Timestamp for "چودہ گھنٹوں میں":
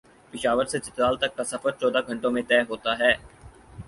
1.79-2.43